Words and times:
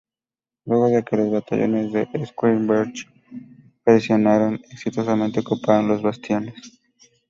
Luego 0.65 0.87
de 0.89 1.03
que 1.03 1.15
los 1.15 1.29
batallones 1.31 1.91
de 1.93 2.07
Schwarzenberg 2.25 2.91
presionaron 3.83 4.55
exitosamente 4.71 5.41
ocuparon 5.41 5.89
los 5.89 6.01
bastiones. 6.01 6.81